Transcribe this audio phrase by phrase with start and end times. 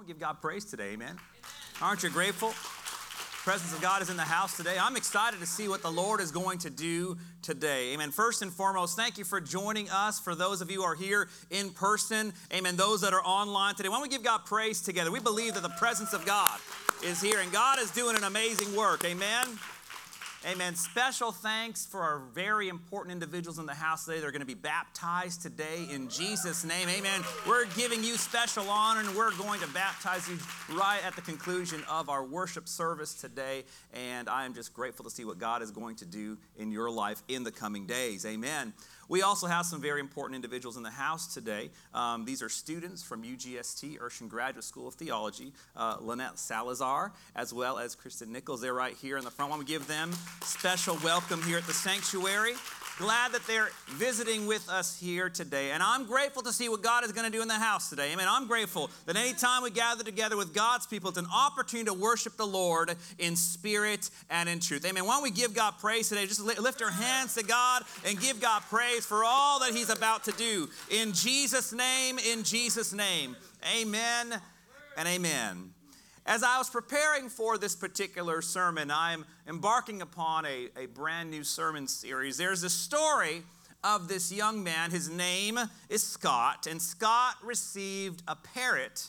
[0.00, 1.18] I'm give God praise today, amen.
[1.82, 2.54] Aren't you grateful?
[3.44, 4.76] presence of God is in the house today.
[4.78, 7.92] I'm excited to see what the Lord is going to do today.
[7.92, 8.10] Amen.
[8.10, 10.18] First and foremost, thank you for joining us.
[10.18, 12.76] For those of you who are here in person, amen.
[12.76, 15.10] Those that are online today, why don't we give God praise together?
[15.10, 16.58] We believe that the presence of God
[17.04, 19.04] is here and God is doing an amazing work.
[19.04, 19.46] Amen.
[20.46, 20.74] Amen.
[20.74, 24.20] Special thanks for our very important individuals in the house today.
[24.20, 26.88] They're going to be baptized today in Jesus' name.
[26.88, 27.20] Amen.
[27.46, 30.38] We're giving you special honor and we're going to baptize you
[30.74, 33.64] right at the conclusion of our worship service today.
[33.92, 36.90] And I am just grateful to see what God is going to do in your
[36.90, 38.24] life in the coming days.
[38.24, 38.72] Amen.
[39.10, 41.70] We also have some very important individuals in the house today.
[41.92, 47.52] Um, these are students from UGST, Urshan Graduate School of Theology, uh, Lynette Salazar, as
[47.52, 48.60] well as Kristen Nichols.
[48.60, 49.50] They're right here in the front.
[49.50, 50.12] I want to give them
[50.44, 52.52] special welcome here at the sanctuary.
[53.00, 55.70] Glad that they're visiting with us here today.
[55.70, 58.12] And I'm grateful to see what God is going to do in the house today.
[58.12, 58.26] Amen.
[58.28, 62.36] I'm grateful that anytime we gather together with God's people, it's an opportunity to worship
[62.36, 64.84] the Lord in spirit and in truth.
[64.84, 65.06] Amen.
[65.06, 66.26] Why don't we give God praise today?
[66.26, 70.24] Just lift our hands to God and give God praise for all that He's about
[70.24, 70.68] to do.
[70.90, 73.34] In Jesus' name, in Jesus' name.
[73.80, 74.38] Amen
[74.98, 75.72] and amen.
[76.30, 81.42] As I was preparing for this particular sermon, I'm embarking upon a, a brand new
[81.42, 82.36] sermon series.
[82.36, 83.42] There's a story
[83.82, 84.92] of this young man.
[84.92, 85.58] His name
[85.88, 89.08] is Scott, and Scott received a parrot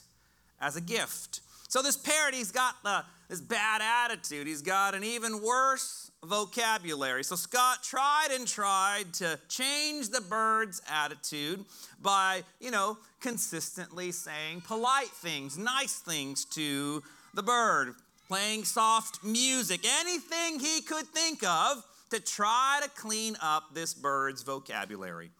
[0.59, 1.41] as a gift.
[1.67, 4.45] So, this parrot, he's got the, this bad attitude.
[4.45, 7.23] He's got an even worse vocabulary.
[7.23, 11.63] So, Scott tried and tried to change the bird's attitude
[12.01, 17.01] by, you know, consistently saying polite things, nice things to
[17.33, 17.95] the bird,
[18.27, 24.43] playing soft music, anything he could think of to try to clean up this bird's
[24.43, 25.31] vocabulary.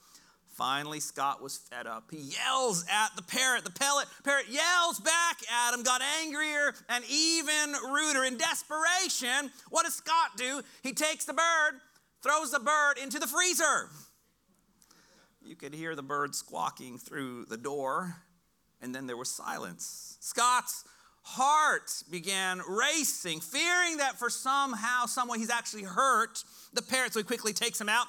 [0.61, 2.11] Finally, Scott was fed up.
[2.11, 3.63] He yells at the parrot.
[3.63, 8.23] The pellet, parrot yells back at him, got angrier and even ruder.
[8.23, 10.61] In desperation, what does Scott do?
[10.83, 11.79] He takes the bird,
[12.21, 13.89] throws the bird into the freezer.
[15.43, 18.17] You could hear the bird squawking through the door,
[18.83, 20.17] and then there was silence.
[20.19, 20.83] Scott's
[21.23, 27.23] heart began racing, fearing that for somehow, someone he's actually hurt the parrot, so he
[27.23, 28.05] quickly takes him out.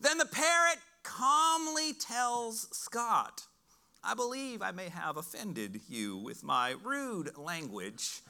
[0.00, 3.46] Then the parrot calmly tells Scott,
[4.04, 8.20] I believe I may have offended you with my rude language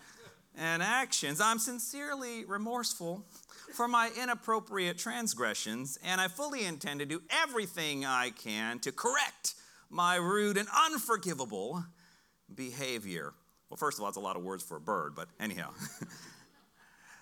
[0.56, 1.40] and actions.
[1.40, 3.24] I'm sincerely remorseful
[3.72, 9.54] for my inappropriate transgressions, and I fully intend to do everything I can to correct
[9.88, 11.84] my rude and unforgivable
[12.54, 13.32] behavior.
[13.70, 15.70] Well, first of all, it's a lot of words for a bird, but anyhow.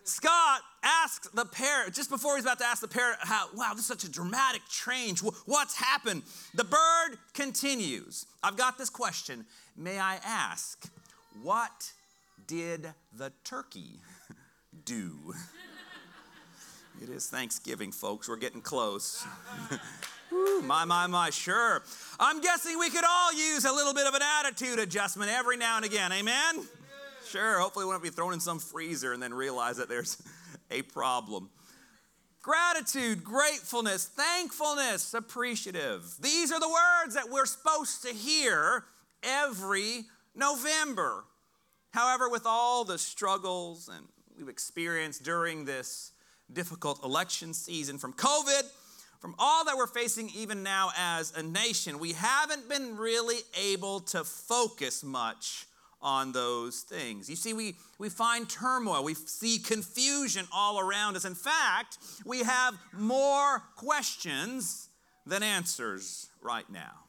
[0.05, 3.81] Scott asks the parrot, just before he's about to ask the parrot, how, wow, this
[3.81, 5.21] is such a dramatic change.
[5.47, 6.23] What's happened?
[6.55, 8.27] The bird continues.
[8.43, 9.45] I've got this question.
[9.77, 10.91] May I ask,
[11.43, 11.93] what
[12.47, 14.01] did the turkey
[14.85, 15.35] do?
[17.03, 18.29] it is Thanksgiving, folks.
[18.29, 19.25] We're getting close.
[20.33, 21.83] Ooh, my, my, my, sure.
[22.21, 25.77] I'm guessing we could all use a little bit of an attitude adjustment every now
[25.77, 26.13] and again.
[26.13, 26.67] Amen?
[27.31, 30.21] Sure, hopefully we won't be thrown in some freezer and then realize that there's
[30.71, 31.49] a problem.
[32.43, 36.13] Gratitude, gratefulness, thankfulness, appreciative.
[36.21, 38.85] These are the words that we're supposed to hear
[39.23, 41.25] every November.
[41.93, 46.13] However, with all the struggles and we've experienced during this
[46.53, 48.63] difficult election season from COVID,
[49.21, 54.01] from all that we're facing even now as a nation, we haven't been really able
[54.01, 55.67] to focus much
[56.03, 57.29] on those things.
[57.29, 61.25] You see, we, we find turmoil, we see confusion all around us.
[61.25, 64.89] In fact, we have more questions
[65.27, 67.05] than answers right now.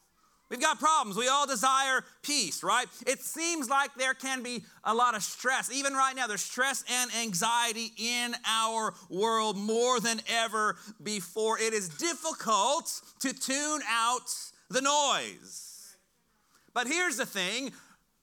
[0.52, 1.16] We've got problems.
[1.16, 2.86] We all desire peace, right?
[3.08, 5.72] It seems like there can be a lot of stress.
[5.72, 11.58] Even right now, there's stress and anxiety in our world more than ever before.
[11.58, 14.30] It is difficult to tune out
[14.70, 15.96] the noise.
[16.74, 17.72] But here's the thing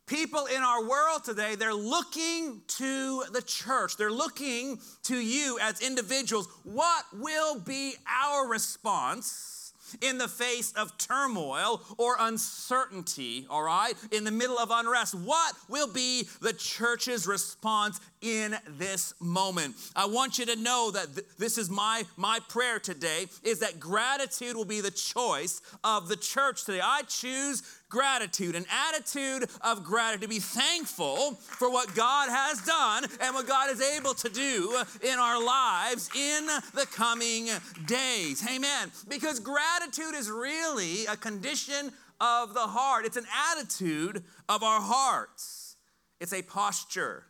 [0.09, 3.97] people in our world today, they're looking to the church.
[3.97, 6.49] They're looking to you as individuals.
[6.65, 7.95] What will be
[8.25, 9.59] our response?
[10.01, 15.55] in the face of turmoil or uncertainty, all right, in the middle of unrest, what
[15.69, 19.75] will be the church's response in this moment?
[19.95, 23.81] I want you to know that th- this is my, my prayer today is that
[23.81, 26.81] gratitude will be the choice of the church today.
[26.83, 33.05] I choose gratitude, an attitude of gratitude, to be thankful for what God has done
[33.21, 37.49] and what God is able to do in our lives in the coming
[37.87, 38.47] days.
[38.49, 38.91] Amen.
[39.09, 45.77] Because gratitude is really a condition of the heart, it's an attitude of our hearts.
[46.21, 47.25] it's a posture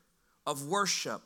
[0.46, 1.20] of worship,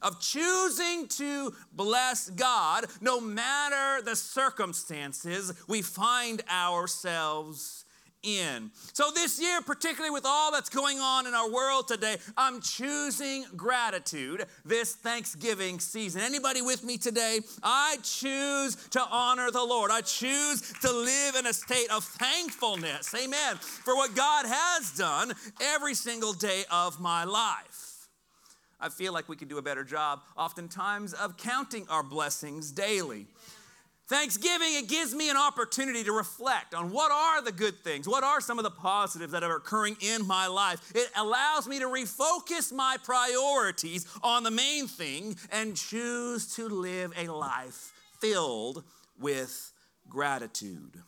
[0.00, 7.79] of choosing to bless God no matter the circumstances we find ourselves
[8.22, 8.70] in.
[8.92, 13.44] So, this year, particularly with all that's going on in our world today, I'm choosing
[13.56, 16.22] gratitude this Thanksgiving season.
[16.22, 17.40] Anybody with me today?
[17.62, 19.90] I choose to honor the Lord.
[19.90, 25.32] I choose to live in a state of thankfulness, amen, for what God has done
[25.60, 27.90] every single day of my life.
[28.80, 33.26] I feel like we could do a better job, oftentimes, of counting our blessings daily.
[34.10, 38.24] Thanksgiving, it gives me an opportunity to reflect on what are the good things, what
[38.24, 40.80] are some of the positives that are occurring in my life.
[40.96, 47.12] It allows me to refocus my priorities on the main thing and choose to live
[47.16, 48.82] a life filled
[49.20, 49.72] with
[50.08, 51.00] gratitude.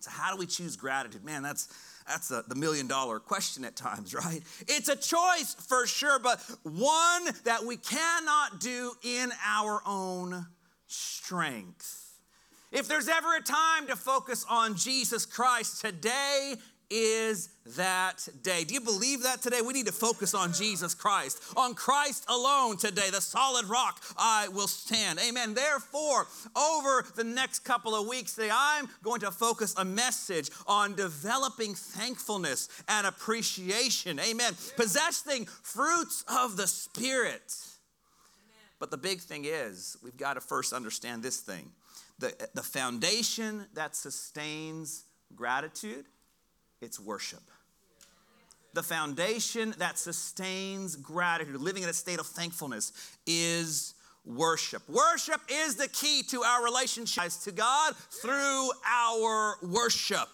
[0.00, 1.24] So, how do we choose gratitude?
[1.24, 1.68] Man, that's
[2.06, 4.42] that's a, the million dollar question at times, right?
[4.68, 10.46] It's a choice for sure, but one that we cannot do in our own
[10.88, 12.01] strength.
[12.72, 16.54] If there's ever a time to focus on Jesus Christ, today
[16.88, 18.64] is that day.
[18.64, 19.60] Do you believe that today?
[19.60, 24.48] We need to focus on Jesus Christ, on Christ alone today, the solid rock I
[24.48, 25.18] will stand.
[25.18, 25.52] Amen.
[25.52, 26.26] Therefore,
[26.56, 31.74] over the next couple of weeks today, I'm going to focus a message on developing
[31.74, 34.18] thankfulness and appreciation.
[34.18, 34.54] Amen.
[34.76, 37.54] Possessing fruits of the Spirit.
[38.78, 41.70] But the big thing is, we've got to first understand this thing
[42.18, 45.04] the, the foundation that sustains
[45.34, 46.06] gratitude,
[46.80, 47.42] it's worship.
[48.74, 52.92] The foundation that sustains gratitude, living in a state of thankfulness,
[53.26, 53.94] is
[54.24, 54.88] worship.
[54.88, 60.28] Worship is the key to our relationship to God through our worship.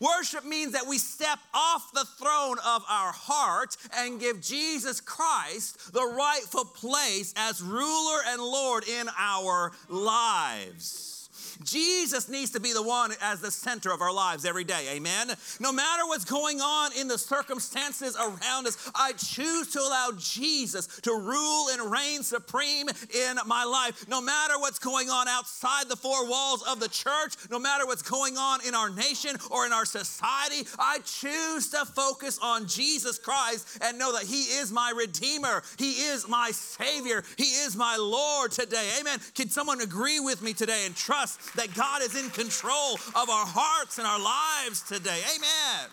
[0.00, 5.92] Worship means that we step off the throne of our heart and give Jesus Christ
[5.92, 11.19] the rightful place as ruler and Lord in our lives.
[11.64, 14.86] Jesus needs to be the one as the center of our lives every day.
[14.90, 15.32] Amen.
[15.60, 20.86] No matter what's going on in the circumstances around us, I choose to allow Jesus
[21.02, 24.08] to rule and reign supreme in my life.
[24.08, 28.02] No matter what's going on outside the four walls of the church, no matter what's
[28.02, 33.18] going on in our nation or in our society, I choose to focus on Jesus
[33.18, 35.62] Christ and know that He is my Redeemer.
[35.78, 37.22] He is my Savior.
[37.36, 38.90] He is my Lord today.
[39.00, 39.18] Amen.
[39.34, 43.46] Can someone agree with me today and trust that God is in control of our
[43.46, 45.20] hearts and our lives today.
[45.36, 45.90] Amen.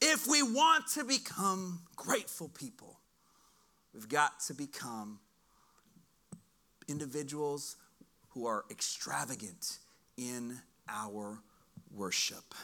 [0.00, 3.00] If we want to become grateful people,
[3.94, 5.20] we've got to become
[6.88, 7.76] individuals
[8.30, 9.78] who are extravagant
[10.16, 10.58] in
[10.88, 11.38] our
[11.90, 12.54] worship.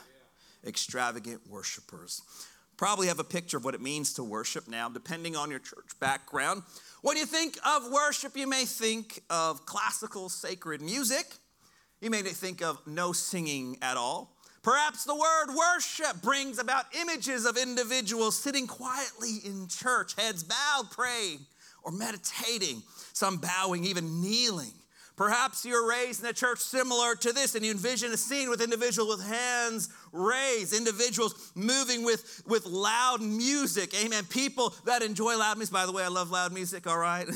[0.66, 2.22] Extravagant worshipers.
[2.82, 5.90] Probably have a picture of what it means to worship now, depending on your church
[6.00, 6.64] background.
[7.02, 11.26] When you think of worship, you may think of classical sacred music.
[12.00, 14.34] You may think of no singing at all.
[14.64, 20.90] Perhaps the word worship brings about images of individuals sitting quietly in church, heads bowed,
[20.90, 21.38] praying
[21.84, 22.82] or meditating,
[23.12, 24.74] some bowing, even kneeling.
[25.22, 28.60] Perhaps you're raised in a church similar to this and you envision a scene with
[28.60, 33.94] individuals with hands raised, individuals moving with, with loud music.
[34.04, 34.24] Amen.
[34.24, 35.72] People that enjoy loud music.
[35.72, 37.28] By the way, I love loud music, all right?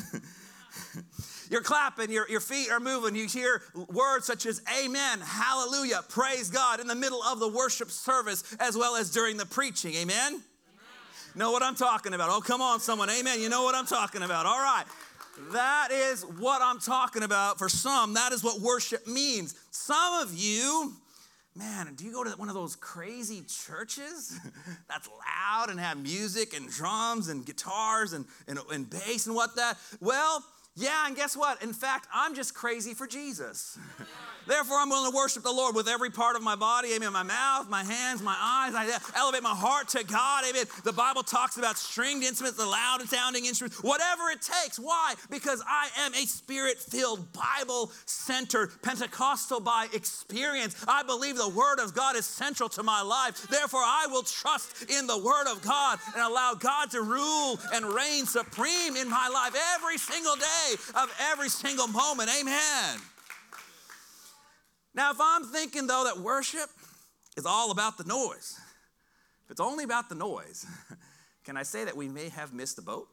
[1.48, 3.14] You're clapping, your, your feet are moving.
[3.14, 3.62] You hear
[3.92, 8.76] words such as amen, hallelujah, praise God in the middle of the worship service as
[8.76, 9.94] well as during the preaching.
[9.94, 10.32] Amen?
[10.32, 10.42] amen?
[11.36, 12.30] Know what I'm talking about?
[12.30, 13.10] Oh, come on, someone.
[13.10, 13.40] Amen.
[13.40, 14.44] You know what I'm talking about.
[14.44, 14.86] All right.
[15.52, 17.58] That is what I'm talking about.
[17.58, 19.54] For some, that is what worship means.
[19.70, 20.94] Some of you,
[21.54, 24.38] man, do you go to one of those crazy churches
[24.88, 29.56] that's loud and have music and drums and guitars and, and, and bass and what
[29.56, 29.76] that?
[30.00, 30.42] Well,
[30.76, 31.62] yeah, and guess what?
[31.62, 33.78] In fact, I'm just crazy for Jesus.
[34.46, 36.92] Therefore, I'm willing to worship the Lord with every part of my body.
[36.94, 37.12] Amen.
[37.12, 38.74] My mouth, my hands, my eyes.
[38.76, 40.44] I elevate my heart to God.
[40.48, 40.66] Amen.
[40.84, 44.78] The Bible talks about stringed instruments, the loud sounding instruments, whatever it takes.
[44.78, 45.14] Why?
[45.30, 50.76] Because I am a spirit filled, Bible centered, Pentecostal by experience.
[50.86, 53.48] I believe the Word of God is central to my life.
[53.48, 57.84] Therefore, I will trust in the Word of God and allow God to rule and
[57.84, 62.30] reign supreme in my life every single day of every single moment.
[62.40, 62.98] Amen.
[64.94, 66.70] Now, if I'm thinking though that worship
[67.36, 68.58] is all about the noise,
[69.44, 70.66] if it's only about the noise,
[71.44, 73.08] can I say that we may have missed the boat?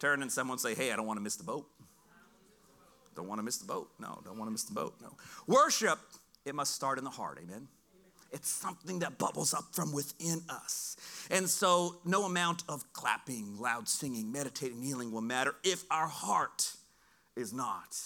[0.00, 1.66] Turn and someone say, Hey, I don't want to miss the boat.
[3.14, 3.90] Don't want to miss the boat.
[4.00, 4.94] No, don't want to miss the boat.
[5.00, 5.12] No.
[5.46, 5.98] Worship,
[6.44, 7.38] it must start in the heart.
[7.42, 7.68] Amen.
[8.34, 10.96] It's something that bubbles up from within us.
[11.30, 16.74] And so, no amount of clapping, loud singing, meditating, kneeling will matter if our heart
[17.36, 17.96] is not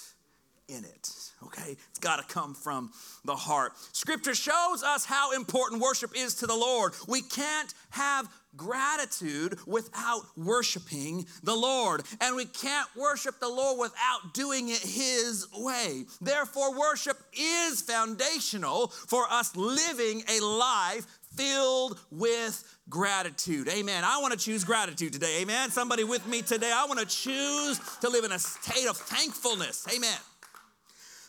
[0.69, 1.11] in it.
[1.45, 1.77] Okay?
[1.91, 2.91] It's got to come from
[3.25, 3.73] the heart.
[3.93, 6.95] Scripture shows us how important worship is to the Lord.
[7.07, 12.03] We can't have gratitude without worshiping the Lord.
[12.21, 16.05] And we can't worship the Lord without doing it His way.
[16.21, 21.07] Therefore, worship is foundational for us living a life
[21.37, 23.69] filled with gratitude.
[23.69, 24.03] Amen.
[24.05, 25.43] I want to choose gratitude today.
[25.43, 25.71] Amen.
[25.71, 26.73] Somebody with me today.
[26.75, 29.87] I want to choose to live in a state of thankfulness.
[29.95, 30.19] Amen.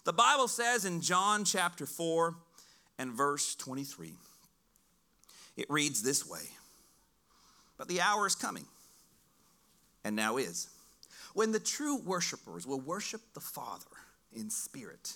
[0.09, 2.33] The Bible says in John chapter 4
[2.97, 4.13] and verse 23,
[5.55, 6.41] it reads this way
[7.77, 8.65] But the hour is coming,
[10.03, 10.67] and now is,
[11.35, 13.85] when the true worshipers will worship the Father
[14.33, 15.13] in spirit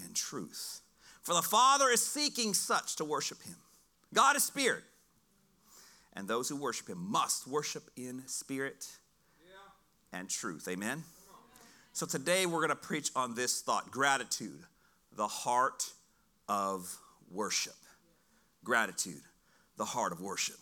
[0.00, 0.82] and truth.
[1.24, 3.56] For the Father is seeking such to worship him.
[4.14, 4.84] God is spirit,
[6.12, 8.86] and those who worship him must worship in spirit
[10.12, 10.68] and truth.
[10.68, 11.02] Amen.
[11.96, 14.60] So today we're going to preach on this thought gratitude,
[15.16, 15.90] the heart
[16.46, 16.94] of
[17.32, 17.72] worship.
[18.62, 19.22] Gratitude,
[19.78, 20.58] the heart of worship.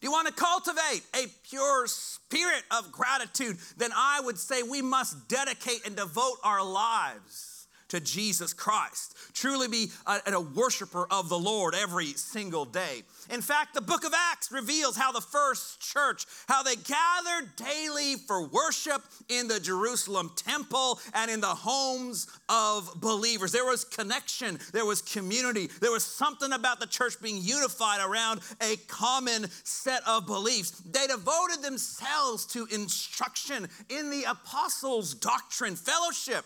[0.00, 3.58] Do you want to cultivate a pure spirit of gratitude?
[3.78, 7.53] Then I would say we must dedicate and devote our lives
[7.94, 9.16] to Jesus Christ.
[9.34, 13.04] Truly be a, a worshiper of the Lord every single day.
[13.30, 18.16] In fact, the book of Acts reveals how the first church, how they gathered daily
[18.16, 23.52] for worship in the Jerusalem temple and in the homes of believers.
[23.52, 28.40] There was connection, there was community, there was something about the church being unified around
[28.60, 30.70] a common set of beliefs.
[30.80, 36.44] They devoted themselves to instruction in the apostles' doctrine, fellowship,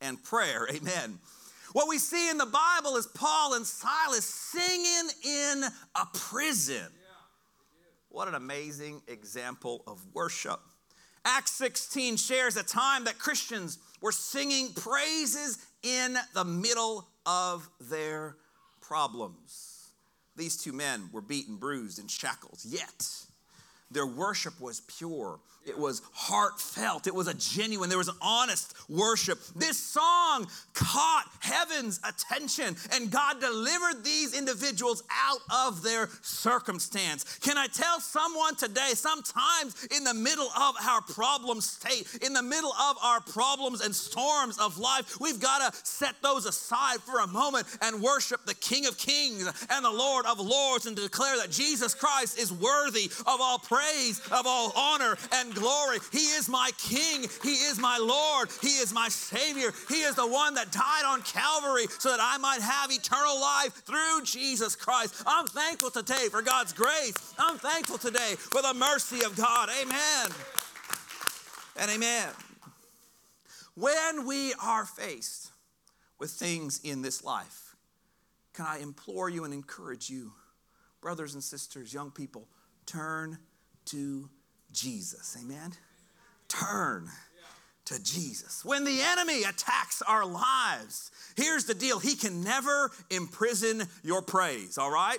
[0.00, 0.66] and prayer.
[0.70, 1.18] Amen.
[1.72, 5.64] What we see in the Bible is Paul and Silas singing in
[5.94, 6.86] a prison.
[8.08, 10.60] What an amazing example of worship.
[11.24, 18.36] Acts 16 shares a time that Christians were singing praises in the middle of their
[18.80, 19.90] problems.
[20.34, 23.06] These two men were beaten, bruised, and shackled, yet
[23.90, 27.06] their worship was pure it was heartfelt.
[27.06, 29.38] It was a genuine, there was an honest worship.
[29.54, 37.38] This song caught heaven's attention, and God delivered these individuals out of their circumstance.
[37.38, 42.42] Can I tell someone today, sometimes in the middle of our problem state, in the
[42.42, 47.20] middle of our problems and storms of life, we've got to set those aside for
[47.20, 51.36] a moment and worship the King of Kings and the Lord of Lords and declare
[51.36, 55.98] that Jesus Christ is worthy of all praise, of all honor, and glory.
[56.12, 57.28] He is my King.
[57.42, 58.48] He is my Lord.
[58.60, 59.72] He is my Savior.
[59.88, 63.72] He is the one that died on Calvary so that I might have eternal life
[63.84, 65.22] through Jesus Christ.
[65.26, 67.14] I'm thankful today for God's grace.
[67.38, 69.68] I'm thankful today for the mercy of God.
[69.80, 70.28] Amen.
[71.76, 72.28] And amen.
[73.74, 75.52] When we are faced
[76.18, 77.76] with things in this life,
[78.52, 80.32] can I implore you and encourage you,
[81.00, 82.48] brothers and sisters, young people,
[82.84, 83.38] turn
[83.86, 84.28] to
[84.72, 85.36] Jesus.
[85.40, 85.72] Amen?
[86.48, 87.08] Turn
[87.86, 88.64] to Jesus.
[88.64, 94.78] When the enemy attacks our lives, here's the deal he can never imprison your praise,
[94.78, 95.18] all right?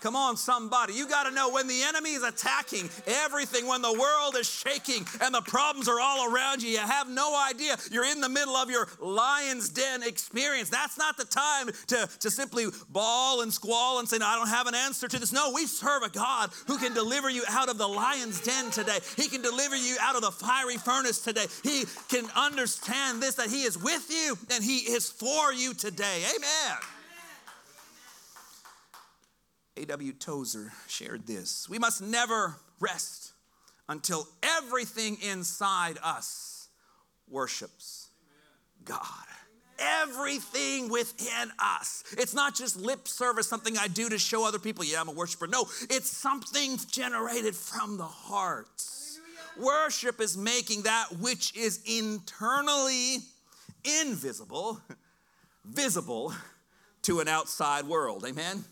[0.00, 0.94] Come on, somebody.
[0.94, 5.04] You got to know when the enemy is attacking everything, when the world is shaking
[5.20, 7.76] and the problems are all around you, you have no idea.
[7.90, 10.68] You're in the middle of your lion's den experience.
[10.68, 14.48] That's not the time to, to simply bawl and squall and say, no, I don't
[14.48, 15.32] have an answer to this.
[15.32, 18.98] No, we serve a God who can deliver you out of the lion's den today.
[19.16, 21.46] He can deliver you out of the fiery furnace today.
[21.62, 26.22] He can understand this that He is with you and He is for you today.
[26.36, 26.97] Amen.
[29.78, 30.12] A.W.
[30.14, 33.32] Tozer shared this We must never rest
[33.88, 36.68] until everything inside us
[37.28, 38.08] worships
[38.84, 39.02] God.
[39.78, 42.02] Everything within us.
[42.12, 45.12] It's not just lip service, something I do to show other people, yeah, I'm a
[45.12, 45.46] worshiper.
[45.46, 48.82] No, it's something generated from the heart.
[49.56, 53.18] Worship is making that which is internally
[53.84, 54.80] invisible
[55.64, 56.32] visible
[57.02, 58.24] to an outside world.
[58.26, 58.64] Amen?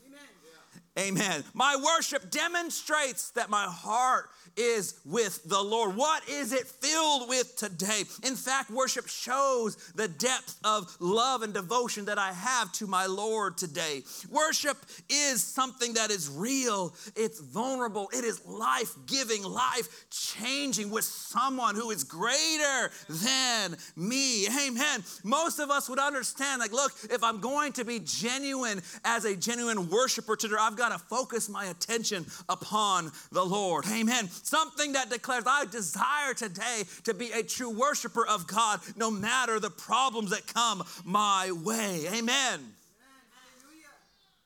[0.98, 1.44] Amen.
[1.52, 5.94] My worship demonstrates that my heart is with the Lord.
[5.94, 8.04] What is it filled with today?
[8.24, 13.04] In fact, worship shows the depth of love and devotion that I have to my
[13.06, 14.02] Lord today.
[14.30, 14.78] Worship
[15.10, 21.74] is something that is real, it's vulnerable, it is life giving, life changing with someone
[21.74, 24.46] who is greater than me.
[24.46, 25.04] Amen.
[25.22, 29.36] Most of us would understand like, look, if I'm going to be genuine as a
[29.36, 33.84] genuine worshiper today, I've got got to focus my attention upon the Lord.
[33.90, 34.28] Amen.
[34.28, 39.58] Something that declares, I desire today to be a true worshiper of God no matter
[39.58, 42.04] the problems that come my way.
[42.12, 42.60] Amen.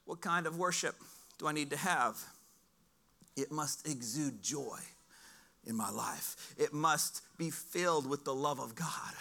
[0.06, 0.96] What kind of worship
[1.38, 2.18] do I need to have?
[3.36, 4.78] It must exude joy
[5.66, 6.54] in my life.
[6.58, 9.14] It must be filled with the love of God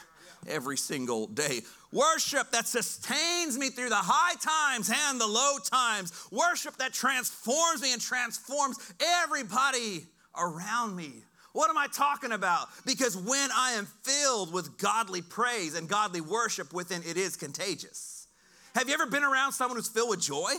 [0.48, 1.62] every single day.
[1.92, 6.14] Worship that sustains me through the high times and the low times.
[6.32, 8.78] Worship that transforms me and transforms
[9.24, 10.06] everybody
[10.38, 11.24] around me.
[11.54, 12.68] What am I talking about?
[12.86, 18.28] Because when I am filled with godly praise and godly worship within, it is contagious.
[18.76, 20.54] Have you ever been around someone who's filled with joy?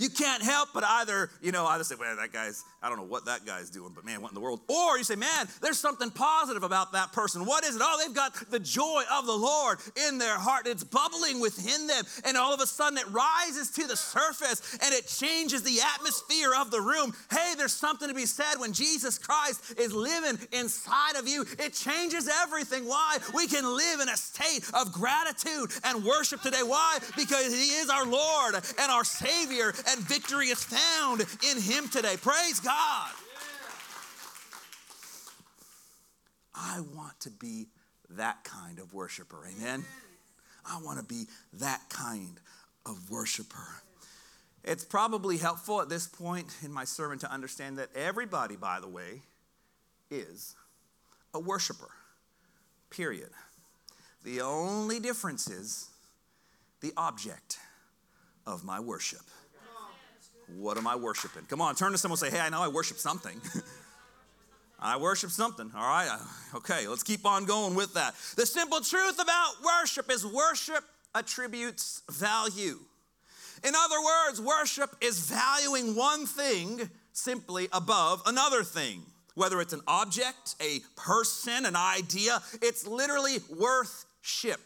[0.00, 3.04] You can't help but either, you know, either say, well, that guy's, I don't know
[3.04, 4.60] what that guy's doing, but man, what in the world?
[4.66, 7.44] Or you say, man, there's something positive about that person.
[7.44, 7.82] What is it?
[7.84, 9.78] Oh, they've got the joy of the Lord
[10.08, 10.66] in their heart.
[10.66, 12.04] It's bubbling within them.
[12.24, 16.52] And all of a sudden it rises to the surface and it changes the atmosphere
[16.58, 17.12] of the room.
[17.30, 21.44] Hey, there's something to be said when Jesus Christ is living inside of you.
[21.58, 22.86] It changes everything.
[22.86, 23.18] Why?
[23.34, 26.62] We can live in a state of gratitude and worship today.
[26.64, 27.00] Why?
[27.16, 32.16] Because He is our Lord and our Savior and victory is found in Him today.
[32.20, 33.10] Praise God.
[36.54, 37.66] I want to be
[38.10, 39.38] that kind of worshiper.
[39.46, 39.84] Amen.
[40.66, 42.38] I want to be that kind
[42.86, 43.82] of worshiper.
[44.62, 48.88] It's probably helpful at this point in my sermon to understand that everybody, by the
[48.88, 49.22] way,
[50.10, 50.54] is
[51.32, 51.90] a worshiper.
[52.90, 53.30] Period.
[54.22, 55.88] The only difference is
[56.82, 57.58] the object
[58.46, 59.22] of my worship.
[60.56, 61.42] What am I worshiping?
[61.48, 63.40] Come on, turn to someone and say, Hey, I know I worship something.
[64.80, 65.70] I worship something.
[65.74, 66.08] All right.
[66.10, 68.14] Uh, okay, let's keep on going with that.
[68.36, 72.78] The simple truth about worship is worship attributes value.
[73.62, 79.02] In other words, worship is valuing one thing simply above another thing.
[79.34, 84.60] Whether it's an object, a person, an idea, it's literally worth-ship.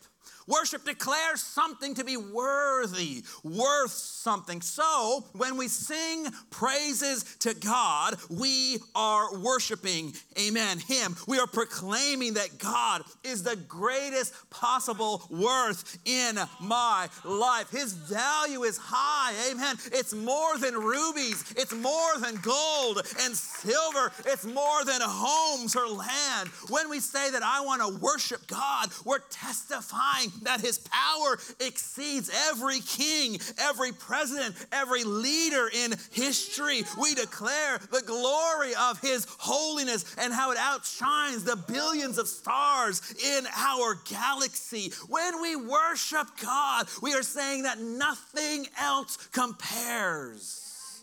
[0.47, 4.61] Worship declares something to be worthy, worth something.
[4.61, 11.17] So when we sing praises to God, we are worshiping, amen, Him.
[11.27, 17.71] We are proclaiming that God is the greatest possible worth in my life.
[17.71, 19.77] His value is high, amen.
[19.93, 25.89] It's more than rubies, it's more than gold and silver, it's more than homes or
[25.89, 26.49] land.
[26.69, 32.31] When we say that I want to worship God, we're testifying that his power exceeds
[32.51, 36.83] every king, every president, every leader in history.
[37.01, 43.15] We declare the glory of his holiness and how it outshines the billions of stars
[43.23, 44.93] in our galaxy.
[45.09, 51.03] When we worship God, we are saying that nothing else compares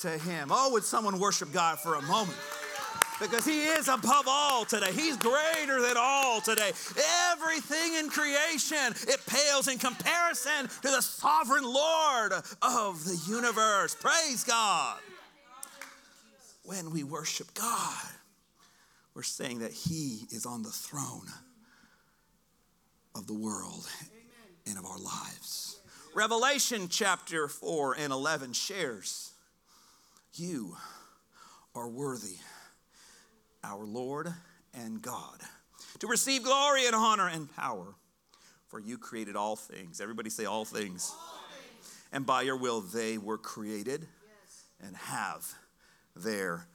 [0.00, 0.48] to him.
[0.50, 2.36] Oh, would someone worship God for a moment?
[3.20, 4.92] Because He is above all today.
[4.92, 6.72] He's greater than all today.
[7.32, 12.32] Everything in creation, it pales in comparison to the sovereign Lord
[12.62, 13.94] of the universe.
[13.94, 14.98] Praise God.
[16.64, 18.08] When we worship God,
[19.14, 21.26] we're saying that He is on the throne
[23.14, 23.88] of the world
[24.66, 25.78] and of our lives.
[26.14, 29.32] Revelation chapter 4 and 11 shares
[30.34, 30.76] you
[31.74, 32.36] are worthy
[33.66, 34.32] our Lord
[34.74, 35.40] and God,
[35.98, 37.94] to receive glory and honor and power.
[38.68, 40.00] For you created all things.
[40.00, 41.14] Everybody say, all things.
[41.14, 41.40] All
[41.78, 41.94] things.
[42.12, 44.64] And by your will they were created yes.
[44.84, 45.46] and have
[46.16, 46.66] their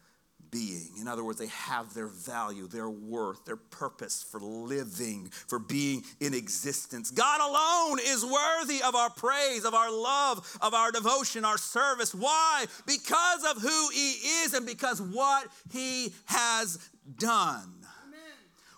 [0.51, 0.89] being.
[0.99, 6.03] In other words, they have their value, their worth, their purpose for living, for being
[6.19, 7.09] in existence.
[7.09, 12.13] God alone is worthy of our praise, of our love, of our devotion, our service.
[12.13, 12.65] Why?
[12.85, 14.11] Because of who He
[14.43, 16.77] is and because what He has
[17.17, 17.73] done.
[18.05, 18.19] Amen.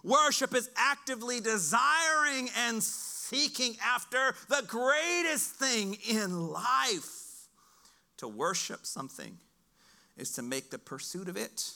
[0.04, 7.22] Worship is actively desiring and seeking after the greatest thing in life.
[8.18, 9.38] To worship something
[10.17, 11.71] is to make the pursuit of it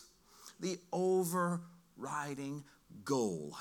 [0.60, 2.64] the overriding
[3.04, 3.56] goal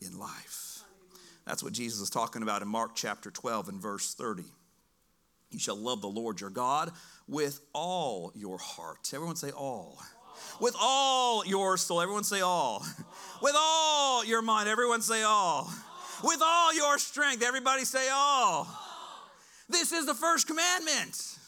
[0.00, 0.80] in life.
[1.46, 4.44] That's what Jesus is talking about in Mark chapter 12 and verse 30.
[5.50, 6.90] You shall love the Lord your God
[7.28, 9.10] with all your heart.
[9.14, 9.98] Everyone say all.
[10.60, 12.02] With all your soul.
[12.02, 12.84] Everyone say all.
[13.42, 14.68] With all your mind.
[14.68, 15.70] Everyone say all.
[16.22, 17.42] With all your strength.
[17.42, 18.66] Everybody say all.
[19.68, 21.38] This is the first commandment.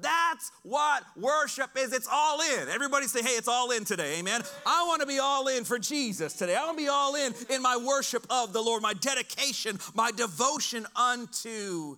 [0.00, 1.92] That's what worship is.
[1.92, 2.68] It's all in.
[2.68, 4.18] Everybody say, hey, it's all in today.
[4.18, 4.42] Amen.
[4.66, 6.54] I want to be all in for Jesus today.
[6.54, 10.10] I want to be all in in my worship of the Lord, my dedication, my
[10.12, 11.96] devotion unto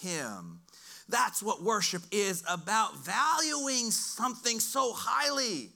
[0.00, 0.60] Him.
[1.08, 5.70] That's what worship is about valuing something so highly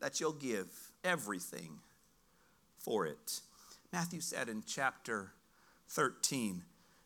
[0.00, 0.68] that you'll give
[1.02, 1.78] everything
[2.78, 3.40] for it.
[3.92, 5.32] Matthew said in chapter
[5.88, 6.62] 13,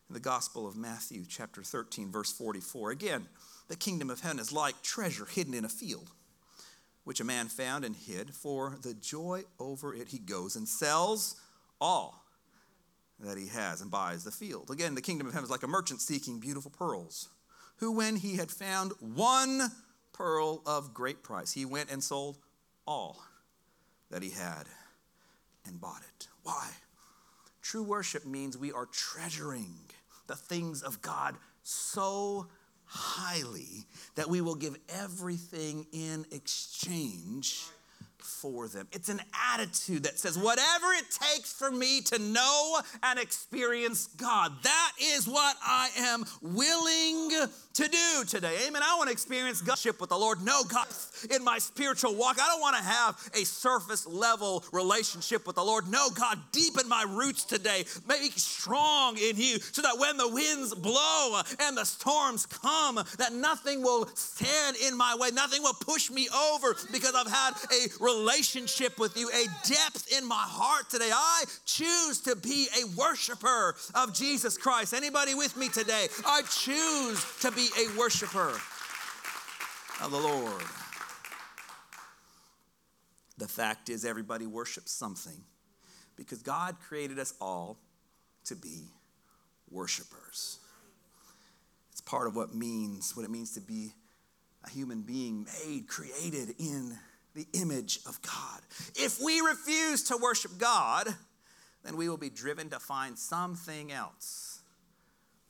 [0.09, 3.27] in the Gospel of Matthew, chapter 13, verse 44, again,
[3.69, 6.11] the kingdom of heaven is like treasure hidden in a field,
[7.05, 8.35] which a man found and hid.
[8.35, 11.41] For the joy over it, he goes and sells
[11.81, 12.25] all
[13.21, 14.71] that he has and buys the field.
[14.71, 17.29] Again, the kingdom of heaven is like a merchant seeking beautiful pearls,
[17.77, 19.71] who, when he had found one
[20.13, 22.39] pearl of great price, he went and sold
[22.87, 23.23] all
[24.11, 24.65] that he had
[25.67, 26.29] and bought it.
[26.43, 26.71] Why?
[27.63, 29.75] True worship means we are treasuring
[30.27, 32.49] the things of God so
[32.93, 37.65] highly that we will give everything in exchange
[38.25, 38.89] for them.
[38.93, 39.21] It's an
[39.53, 45.27] attitude that says, whatever it takes for me to know and experience God, that is
[45.27, 47.31] what I am willing
[47.75, 48.57] to do today.
[48.67, 48.83] Amen.
[48.85, 50.87] I want to experience Godship with the Lord, No God
[51.31, 52.39] in my spiritual walk.
[52.41, 55.89] I don't want to have a surface level relationship with the Lord.
[55.89, 57.85] No God deepen my roots today.
[58.09, 63.33] Make strong in you so that when the winds blow and the storms come, that
[63.33, 67.89] nothing will stand in my way, nothing will push me over because I've had a
[68.15, 71.11] relationship with you, a depth in my heart today.
[71.13, 74.95] I choose to be a worshiper of Jesus Christ.
[74.95, 76.09] Anybody with me today?
[76.25, 78.53] I choose to be a worshiper
[80.03, 80.63] of the Lord.
[83.39, 85.43] The fact is, everybody worships something
[86.17, 87.79] because God created us all
[88.45, 88.89] to be
[89.71, 90.59] worshipers.
[91.91, 93.93] It's part of what means what it means to be
[94.65, 96.97] a human being made, created in
[97.35, 98.61] the image of God.
[98.95, 101.09] If we refuse to worship God,
[101.85, 104.61] then we will be driven to find something else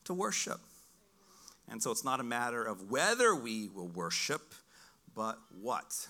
[0.05, 0.61] to worship.
[1.69, 4.55] And so it's not a matter of whether we will worship,
[5.15, 6.07] but what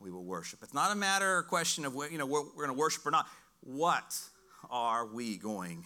[0.00, 0.60] we will worship.
[0.62, 3.10] It's not a matter or question of you know we're, we're going to worship or
[3.10, 3.26] not.
[3.60, 4.18] What
[4.70, 5.84] are we going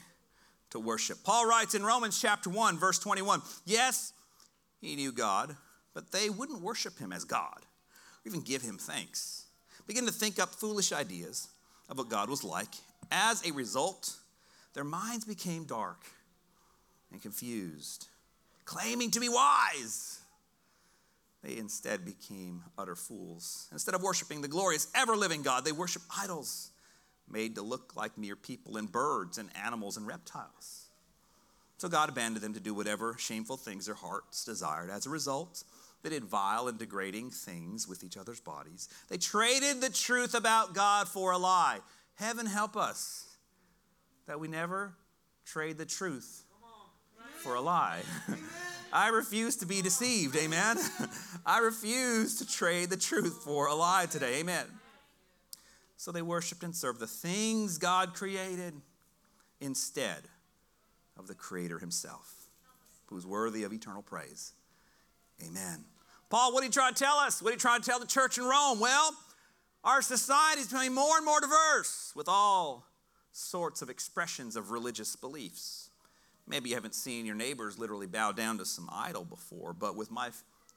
[0.70, 1.18] to worship?
[1.24, 4.12] Paul writes in Romans chapter 1 verse 21, yes,
[4.80, 5.56] he knew God,
[5.94, 7.64] but they wouldn't worship him as God
[8.24, 9.44] or even give him thanks.
[9.86, 11.48] Begin to think up foolish ideas
[11.88, 12.74] of what God was like.
[13.10, 14.16] As a result,
[14.74, 16.04] their minds became dark
[17.10, 18.08] and confused,
[18.64, 20.20] claiming to be wise.
[21.42, 23.68] They instead became utter fools.
[23.72, 26.70] Instead of worshiping the glorious, ever living God, they worship idols
[27.30, 30.88] made to look like mere people and birds and animals and reptiles.
[31.78, 34.90] So God abandoned them to do whatever shameful things their hearts desired.
[34.90, 35.62] As a result,
[36.08, 38.88] they did vile and degrading things with each other's bodies.
[39.08, 41.80] They traded the truth about God for a lie.
[42.14, 43.26] Heaven help us
[44.26, 44.94] that we never
[45.44, 46.44] trade the truth
[47.36, 48.00] for a lie.
[48.92, 50.34] I refuse to be deceived.
[50.36, 50.78] Amen.
[51.46, 54.40] I refuse to trade the truth for a lie today.
[54.40, 54.64] Amen.
[55.98, 58.72] So they worshiped and served the things God created
[59.60, 60.22] instead
[61.18, 62.48] of the Creator Himself,
[63.06, 64.54] who's worthy of eternal praise.
[65.46, 65.84] Amen.
[66.30, 67.40] Paul, what are you trying to tell us?
[67.40, 68.80] What are you trying to tell the church in Rome?
[68.80, 69.16] Well,
[69.82, 72.86] our society is becoming more and more diverse with all
[73.32, 75.90] sorts of expressions of religious beliefs.
[76.46, 80.10] Maybe you haven't seen your neighbors literally bow down to some idol before, but with
[80.10, 80.30] my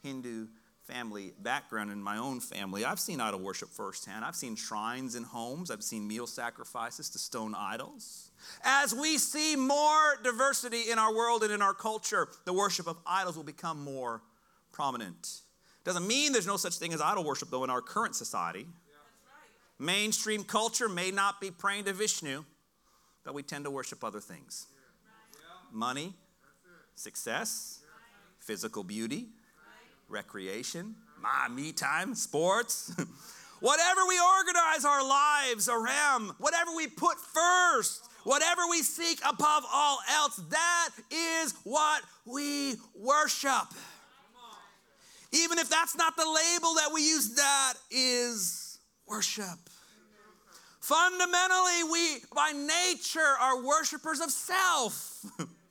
[0.03, 0.47] Hindu
[0.87, 4.23] family background and my own family, I've seen idol worship firsthand.
[4.23, 8.31] I've seen shrines in homes, I've seen meal sacrifices to stone idols.
[8.63, 12.97] As we see more diversity in our world and in our culture, the worship of
[13.05, 14.21] idols will become more
[14.71, 15.41] prominent.
[15.83, 18.67] Doesn't mean there's no such thing as idol worship, though, in our current society.
[19.79, 22.43] Mainstream culture may not be praying to Vishnu,
[23.23, 24.67] but we tend to worship other things
[25.71, 26.13] money,
[26.95, 27.79] success,
[28.39, 29.27] physical beauty,
[30.07, 32.93] recreation, my me time, sports.
[33.61, 39.99] whatever we organize our lives around, whatever we put first, whatever we seek above all
[40.09, 43.67] else, that is what we worship.
[45.33, 49.69] Even if that's not the label that we use, that is worship.
[50.79, 55.25] Fundamentally, we by nature are worshipers of self.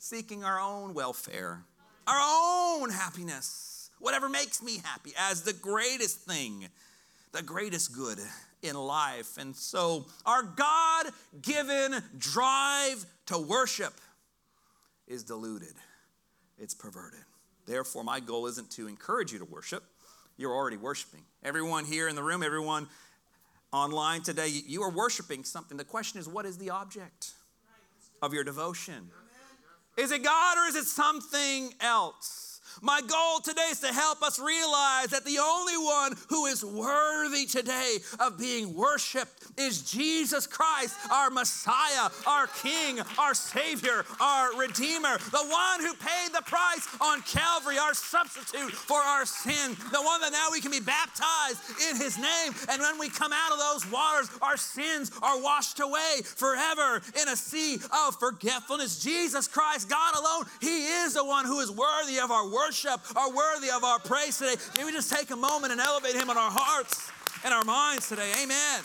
[0.00, 1.62] seeking our own welfare,
[2.06, 6.66] our own happiness, whatever makes me happy, as the greatest thing,
[7.32, 8.18] the greatest good
[8.62, 9.36] in life.
[9.36, 11.06] And so, our God
[11.42, 13.92] given drive to worship
[15.06, 15.74] is diluted,
[16.58, 17.20] it's perverted.
[17.70, 19.84] Therefore, my goal isn't to encourage you to worship.
[20.36, 21.22] You're already worshiping.
[21.44, 22.88] Everyone here in the room, everyone
[23.72, 25.76] online today, you are worshiping something.
[25.76, 27.30] The question is, what is the object
[28.22, 29.08] of your devotion?
[29.96, 32.49] Is it God or is it something else?
[32.82, 37.44] My goal today is to help us realize that the only one who is worthy
[37.44, 45.18] today of being worshiped is Jesus Christ, our Messiah, our King, our Savior, our Redeemer,
[45.30, 50.20] the one who paid the price on Calvary, our substitute for our sin, the one
[50.22, 51.58] that now we can be baptized
[51.90, 52.54] in His name.
[52.70, 57.28] And when we come out of those waters, our sins are washed away forever in
[57.28, 57.74] a sea
[58.06, 59.02] of forgetfulness.
[59.02, 63.00] Jesus Christ, God alone, He is the one who is worthy of our worship worship
[63.16, 64.54] are worthy of our praise today.
[64.74, 67.10] Can we just take a moment and elevate Him in our hearts
[67.44, 68.30] and our minds today?
[68.42, 68.82] Amen.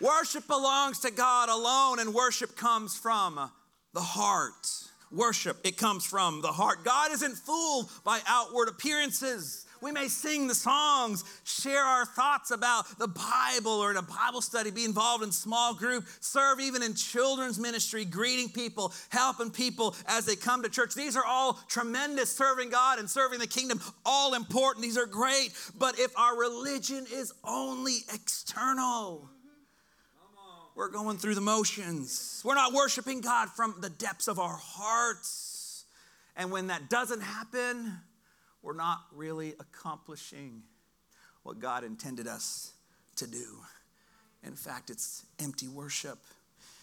[0.00, 3.50] Worship belongs to God alone, and worship comes from
[3.92, 4.68] the heart.
[5.12, 6.84] Worship, it comes from the heart.
[6.84, 9.66] God isn't fooled by outward appearances.
[9.82, 14.42] We may sing the songs, share our thoughts about the Bible or in a Bible
[14.42, 19.94] study, be involved in small group, serve even in children's ministry, greeting people, helping people
[20.06, 20.94] as they come to church.
[20.94, 24.82] These are all tremendous serving God and serving the kingdom, all important.
[24.84, 25.52] These are great.
[25.78, 29.30] But if our religion is only external,
[30.74, 32.42] we're going through the motions.
[32.44, 35.84] We're not worshiping God from the depths of our hearts.
[36.36, 37.98] And when that doesn't happen,
[38.62, 40.62] we're not really accomplishing
[41.42, 42.74] what God intended us
[43.16, 43.58] to do.
[44.44, 46.18] In fact, it's empty worship.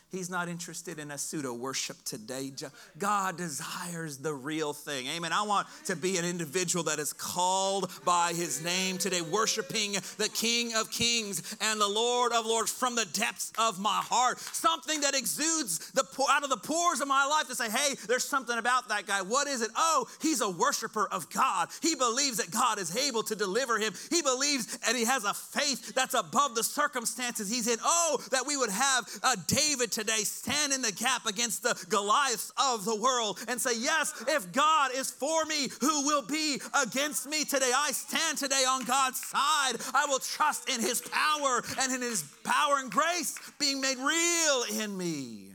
[0.10, 2.52] He's not interested in a pseudo worship today.
[2.98, 5.06] God desires the real thing.
[5.08, 5.34] Amen.
[5.34, 10.30] I want to be an individual that is called by his name today, worshiping the
[10.34, 14.40] King of Kings and the Lord of Lords from the depths of my heart.
[14.40, 18.24] Something that exudes the out of the pores of my life to say, hey, there's
[18.24, 19.22] something about that guy.
[19.22, 19.72] What is it?
[19.76, 21.68] Oh, he's a worshiper of God.
[21.82, 23.94] He believes that God is able to deliver him.
[24.10, 27.78] He believes and he has a faith that's above the circumstances he's in.
[27.84, 32.54] Oh, that we would have a David today stand in the gap against the Goliaths
[32.72, 37.28] of the world and say, Yes, if God is for me, who will be against
[37.28, 37.72] me today?
[37.76, 39.74] I stand today on God's side.
[39.96, 44.84] I will trust in his power and in his power and grace being made real
[44.84, 45.50] in me.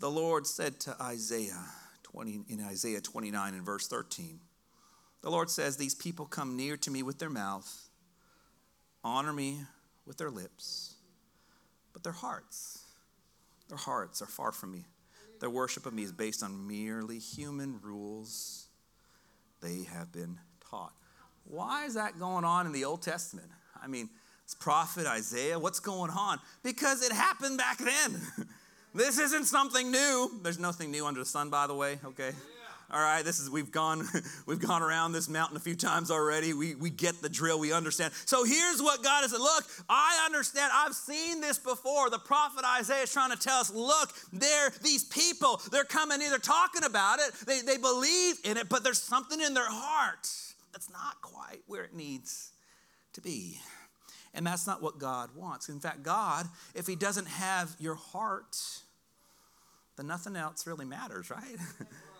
[0.00, 1.64] The Lord said to Isaiah
[2.02, 4.40] 20 in Isaiah 29 and verse 13.
[5.22, 7.88] The Lord says, These people come near to me with their mouth,
[9.04, 9.60] honor me
[10.04, 10.93] with their lips
[11.94, 12.82] but their hearts,
[13.68, 14.84] their hearts are far from me.
[15.40, 18.66] Their worship of me is based on merely human rules
[19.62, 20.38] they have been
[20.70, 20.92] taught.
[21.44, 23.48] Why is that going on in the Old Testament?
[23.82, 24.10] I mean,
[24.44, 25.58] it's prophet Isaiah.
[25.58, 26.38] What's going on?
[26.62, 28.20] Because it happened back then.
[28.94, 30.30] this isn't something new.
[30.42, 32.32] There's nothing new under the sun, by the way, okay?
[32.94, 34.06] All right, this is we've gone
[34.46, 36.54] we've gone around this mountain a few times already.
[36.54, 38.12] We we get the drill, we understand.
[38.24, 39.40] So here's what God has said.
[39.40, 40.70] Look, I understand.
[40.72, 42.08] I've seen this before.
[42.08, 46.30] The prophet Isaiah is trying to tell us, look, they're these people, they're coming in,
[46.30, 50.30] they're talking about it, they, they believe in it, but there's something in their heart
[50.72, 52.52] that's not quite where it needs
[53.14, 53.58] to be.
[54.34, 55.68] And that's not what God wants.
[55.68, 58.56] In fact, God, if He doesn't have your heart,
[59.96, 61.58] then nothing else really matters, right?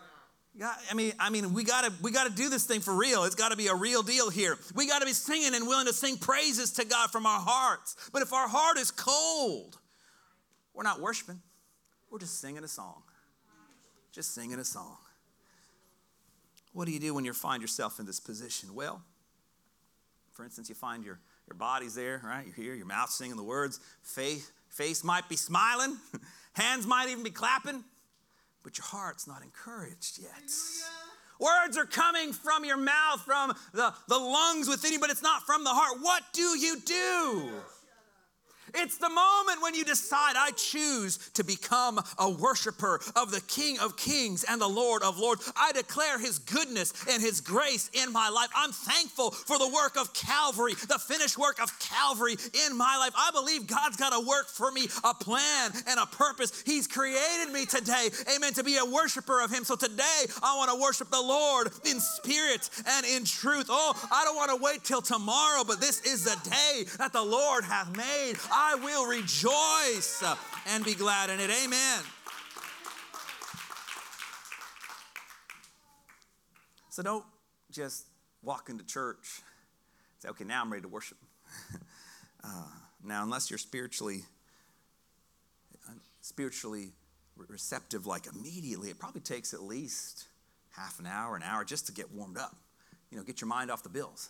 [0.57, 3.25] God, I mean, I mean, we gotta we gotta do this thing for real.
[3.25, 4.57] It's gotta be a real deal here.
[4.73, 8.09] We gotta be singing and willing to sing praises to God from our hearts.
[8.13, 9.77] But if our heart is cold,
[10.73, 11.41] we're not worshiping.
[12.09, 13.03] We're just singing a song.
[14.13, 14.97] Just singing a song.
[16.71, 18.73] What do you do when you find yourself in this position?
[18.73, 19.01] Well,
[20.31, 22.45] for instance, you find your, your body's there, right?
[22.45, 25.97] You're here, your mouth singing the words, faith, face might be smiling,
[26.53, 27.83] hands might even be clapping,
[28.65, 30.51] but your heart's not encouraged yet.
[31.39, 35.43] Words are coming from your mouth, from the, the lungs within you, but it's not
[35.43, 35.99] from the heart.
[36.01, 37.49] What do you do?
[38.77, 43.79] It's the moment when you decide, I choose to become a worshiper of the King
[43.79, 45.51] of Kings and the Lord of Lords.
[45.55, 48.49] I declare His goodness and His grace in my life.
[48.55, 52.35] I'm thankful for the work of Calvary, the finished work of Calvary
[52.67, 53.13] in my life.
[53.17, 56.63] I believe God's got a work for me, a plan and a purpose.
[56.65, 59.63] He's created me today, amen, to be a worshiper of Him.
[59.63, 63.67] So today, I want to worship the Lord in spirit and in truth.
[63.69, 67.23] Oh, I don't want to wait till tomorrow, but this is the day that the
[67.23, 68.35] Lord hath made.
[68.73, 70.23] Will rejoice.
[70.67, 71.51] and be glad in it.
[71.63, 71.99] Amen.
[76.89, 77.25] So don't
[77.71, 78.07] just
[78.41, 79.41] walk into church
[80.25, 81.17] say, okay, now I'm ready to worship.
[82.43, 82.63] uh,
[83.03, 84.23] now, unless you're spiritually
[86.21, 86.91] spiritually
[87.35, 90.25] receptive, like immediately, it probably takes at least
[90.71, 92.55] half an hour, an hour just to get warmed up.
[93.11, 94.29] You know, get your mind off the bills,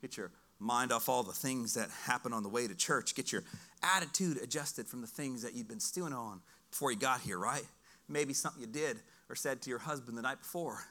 [0.00, 3.32] get your mind off all the things that happen on the way to church, get
[3.32, 3.42] your
[3.82, 7.64] attitude adjusted from the things that you've been stewing on before you got here, right?
[8.08, 10.84] Maybe something you did or said to your husband the night before.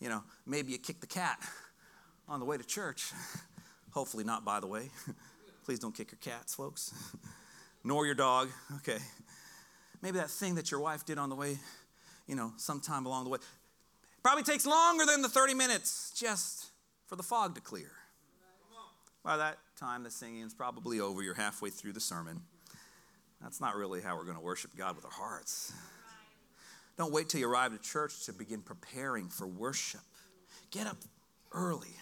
[0.00, 1.38] You know, maybe you kicked the cat
[2.28, 3.12] on the way to church.
[3.90, 4.90] Hopefully, not, by the way.
[5.64, 6.94] Please don't kick your cats, folks,
[7.84, 8.48] nor your dog.
[8.76, 8.98] Okay.
[10.02, 11.58] Maybe that thing that your wife did on the way,
[12.28, 13.38] you know, sometime along the way.
[14.22, 16.66] Probably takes longer than the 30 minutes just
[17.06, 17.90] for the fog to clear.
[19.26, 21.20] By that time, the singing is probably over.
[21.20, 22.42] You're halfway through the sermon.
[23.42, 25.72] That's not really how we're going to worship God with our hearts.
[26.96, 30.00] Don't wait till you arrive at church to begin preparing for worship.
[30.70, 30.98] Get up
[31.50, 31.96] early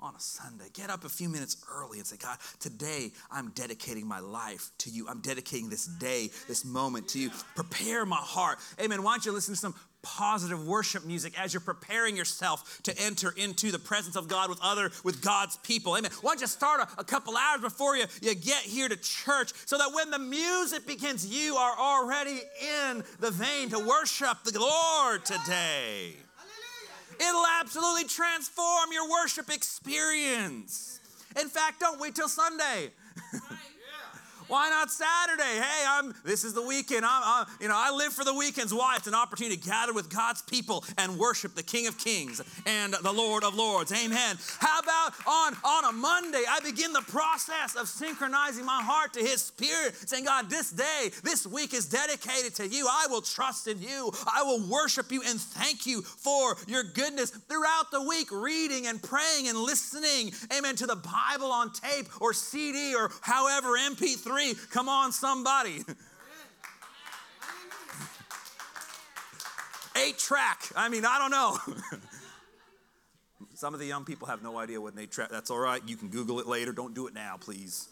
[0.00, 0.66] on a Sunday.
[0.74, 4.90] Get up a few minutes early and say, God, today I'm dedicating my life to
[4.90, 5.08] you.
[5.08, 7.30] I'm dedicating this day, this moment to you.
[7.54, 8.58] Prepare my heart.
[8.78, 9.02] Amen.
[9.02, 13.32] Why don't you listen to some positive worship music as you're preparing yourself to enter
[13.36, 15.96] into the presence of God with other with God's people.
[15.96, 16.10] Amen.
[16.22, 19.52] Why don't you start a, a couple hours before you, you get here to church
[19.66, 22.40] so that when the music begins, you are already
[22.88, 26.14] in the vein to worship the Lord today.
[27.20, 31.00] It'll absolutely transform your worship experience.
[31.38, 32.90] In fact, don't wait till Sunday.
[34.50, 35.44] Why not Saturday?
[35.44, 36.12] Hey, I'm.
[36.24, 37.04] This is the weekend.
[37.04, 38.74] I'm, I'm, You know, I live for the weekends.
[38.74, 38.96] Why?
[38.96, 42.92] It's an opportunity to gather with God's people and worship the King of Kings and
[42.92, 43.92] the Lord of Lords.
[43.92, 44.36] Amen.
[44.58, 46.42] How about on on a Monday?
[46.48, 51.12] I begin the process of synchronizing my heart to His Spirit, saying, God, this day,
[51.22, 52.88] this week is dedicated to You.
[52.90, 54.10] I will trust in You.
[54.26, 58.32] I will worship You and thank You for Your goodness throughout the week.
[58.32, 60.32] Reading and praying and listening.
[60.52, 60.74] Amen.
[60.74, 64.54] To the Bible on tape or CD or however MP3 free.
[64.70, 65.82] Come on, somebody.
[69.96, 70.60] eight track.
[70.76, 71.58] I mean, I don't know.
[73.54, 75.28] Some of the young people have no idea what an eight track.
[75.30, 75.82] That's all right.
[75.86, 76.72] You can Google it later.
[76.72, 77.88] Don't do it now, please.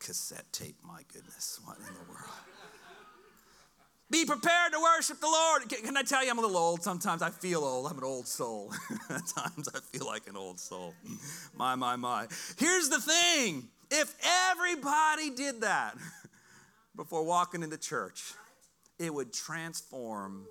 [0.00, 0.76] Cassette tape.
[0.82, 2.30] My goodness, what in the world?
[4.08, 5.68] Be prepared to worship the Lord.
[5.68, 6.82] Can I tell you, I'm a little old.
[6.82, 7.90] Sometimes I feel old.
[7.90, 8.72] I'm an old soul.
[9.10, 10.94] At times I feel like an old soul.
[11.56, 12.28] My, my, my.
[12.56, 14.14] Here's the thing if
[14.50, 15.96] everybody did that
[16.96, 18.32] before walking into church,
[18.98, 20.46] it would transform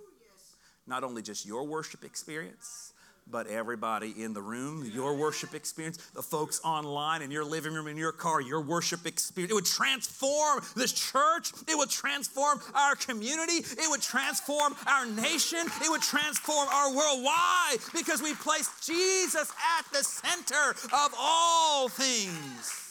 [0.87, 2.93] not only just your worship experience,
[3.27, 7.87] but everybody in the room, your worship experience, the folks online in your living room,
[7.87, 9.51] in your car, your worship experience.
[9.51, 11.51] It would transform this church.
[11.67, 13.53] It would transform our community.
[13.53, 15.59] It would transform our nation.
[15.81, 17.23] It would transform our world.
[17.23, 17.77] Why?
[17.93, 22.84] Because we place Jesus at the center of all things.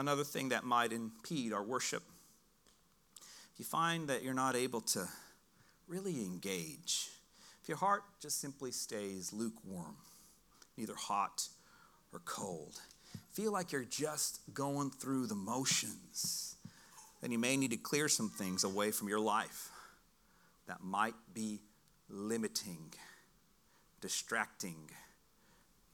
[0.00, 2.02] Another thing that might impede our worship.
[3.52, 5.06] If you find that you're not able to
[5.86, 7.10] really engage,
[7.62, 9.96] if your heart just simply stays lukewarm,
[10.78, 11.46] neither hot
[12.14, 12.80] or cold,
[13.30, 16.56] feel like you're just going through the motions,
[17.20, 19.68] then you may need to clear some things away from your life
[20.66, 21.60] that might be
[22.08, 22.94] limiting,
[24.00, 24.78] distracting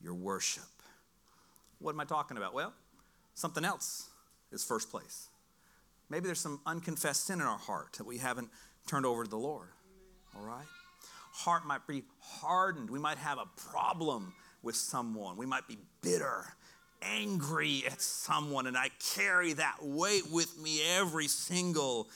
[0.00, 0.62] your worship.
[1.80, 2.54] What am I talking about?
[2.54, 2.72] Well,
[3.36, 4.08] something else
[4.50, 5.28] is first place.
[6.08, 8.48] Maybe there's some unconfessed sin in our heart that we haven't
[8.88, 9.68] turned over to the Lord.
[10.34, 10.66] All right?
[11.32, 12.90] Heart might be hardened.
[12.90, 15.36] We might have a problem with someone.
[15.36, 16.44] We might be bitter,
[17.02, 22.08] angry at someone, and I carry that weight with me every single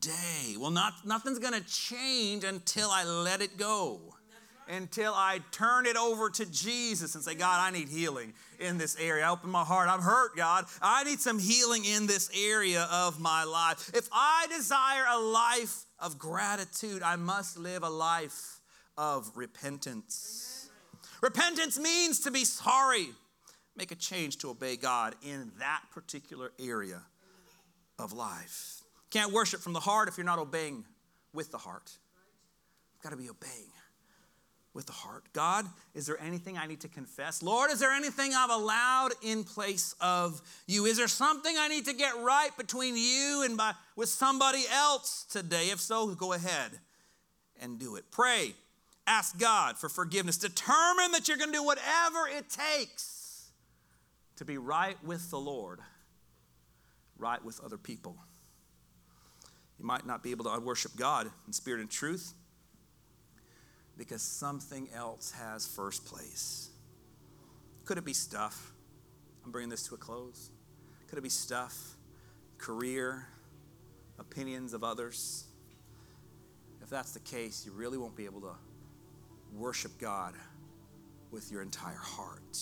[0.00, 0.56] day.
[0.58, 4.17] Well, not, nothing's going to change until I let it go
[4.68, 8.96] until I turn it over to Jesus and say, God, I need healing in this
[9.00, 9.24] area.
[9.24, 9.88] I open my heart.
[9.88, 10.66] I'm hurt, God.
[10.82, 13.90] I need some healing in this area of my life.
[13.94, 18.60] If I desire a life of gratitude, I must live a life
[18.96, 20.68] of repentance.
[21.22, 23.08] Repentance means to be sorry,
[23.76, 27.02] make a change to obey God in that particular area
[27.98, 28.82] of life.
[29.10, 30.84] Can't worship from the heart if you're not obeying
[31.32, 31.90] with the heart.
[32.94, 33.70] You've got to be obeying
[34.74, 35.24] with the heart.
[35.32, 37.42] God, is there anything I need to confess?
[37.42, 40.86] Lord, is there anything I've allowed in place of you?
[40.86, 45.24] Is there something I need to get right between you and by, with somebody else
[45.30, 45.70] today?
[45.70, 46.72] If so, go ahead
[47.60, 48.04] and do it.
[48.10, 48.54] Pray.
[49.06, 50.36] Ask God for forgiveness.
[50.36, 53.50] Determine that you're going to do whatever it takes
[54.36, 55.80] to be right with the Lord
[57.18, 58.16] right with other people.
[59.78, 62.32] You might not be able to worship God in spirit and truth
[63.98, 66.70] because something else has first place.
[67.84, 68.72] Could it be stuff?
[69.44, 70.50] I'm bringing this to a close.
[71.08, 71.96] Could it be stuff,
[72.58, 73.26] career,
[74.18, 75.44] opinions of others?
[76.82, 78.54] If that's the case, you really won't be able to
[79.56, 80.34] worship God
[81.30, 82.58] with your entire heart.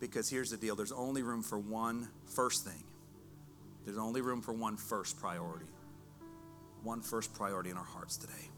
[0.00, 2.82] Because here's the deal there's only room for one first thing,
[3.84, 5.66] there's only room for one first priority.
[6.82, 8.50] One first priority in our hearts today.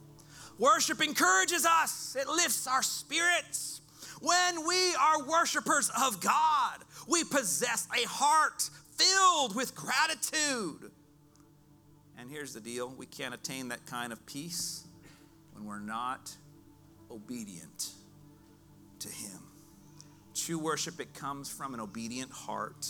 [0.59, 3.81] Worship encourages us, it lifts our spirits.
[4.21, 6.79] When we are worshipers of God,
[7.09, 10.91] we possess a heart filled with gratitude.
[12.19, 14.87] And here's the deal we can't attain that kind of peace
[15.53, 16.35] when we're not
[17.11, 17.91] obedient
[19.01, 19.41] to Him.
[20.35, 22.89] True worship, it comes from an obedient heart.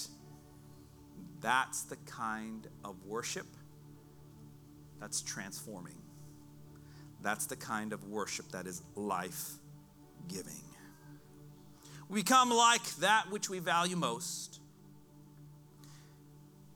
[1.40, 3.46] That's the kind of worship
[5.00, 6.03] that's transforming.
[7.24, 9.52] That's the kind of worship that is life
[10.28, 10.60] giving.
[12.10, 14.60] We become like that which we value most.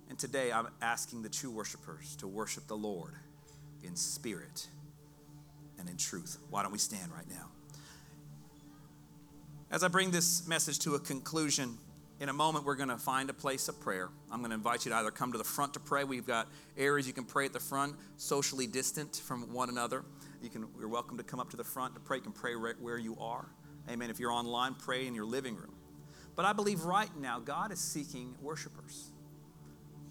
[0.08, 3.12] And today I'm asking the true worshipers to worship the Lord
[3.84, 4.68] in spirit
[5.78, 6.38] and in truth.
[6.48, 7.50] Why don't we stand right now?
[9.70, 11.76] As I bring this message to a conclusion,
[12.20, 14.08] in a moment we're going to find a place of prayer.
[14.32, 16.04] I'm going to invite you to either come to the front to pray.
[16.04, 20.04] We've got areas you can pray at the front, socially distant from one another.
[20.42, 22.18] You can, you're welcome to come up to the front to pray.
[22.18, 23.46] You can pray right where you are.
[23.90, 24.10] Amen.
[24.10, 25.74] If you're online, pray in your living room.
[26.36, 29.10] But I believe right now God is seeking worshipers,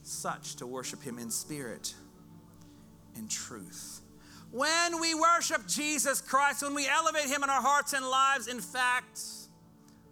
[0.02, 1.94] such to worship Him in spirit
[3.16, 4.02] and truth.
[4.52, 8.60] When we worship Jesus Christ, when we elevate Him in our hearts and lives, in
[8.60, 9.20] fact,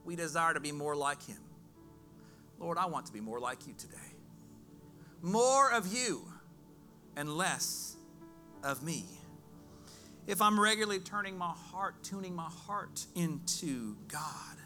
[0.06, 1.40] we desire to be more like Him.
[2.60, 3.98] Lord, I want to be more like you today.
[5.22, 6.24] More of you
[7.18, 7.96] and less
[8.64, 9.06] of me.
[10.28, 14.58] If I'm regularly turning my heart, tuning my heart into God,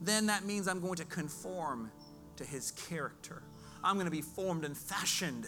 [0.00, 1.90] then that means I'm going to conform
[2.36, 3.42] to His character.
[3.82, 5.46] I'm going to be formed and fashioned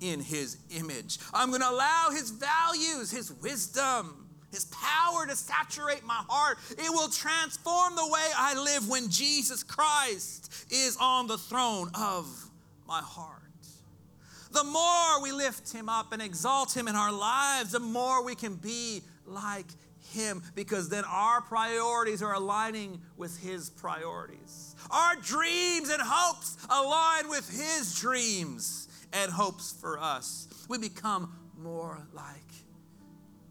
[0.00, 1.18] in His image.
[1.34, 6.58] I'm going to allow His values, His wisdom, his power to saturate my heart.
[6.70, 12.26] It will transform the way I live when Jesus Christ is on the throne of
[12.86, 13.37] my heart.
[14.52, 18.34] The more we lift him up and exalt him in our lives, the more we
[18.34, 19.66] can be like
[20.12, 24.74] him because then our priorities are aligning with his priorities.
[24.90, 30.48] Our dreams and hopes align with his dreams and hopes for us.
[30.68, 32.24] We become more like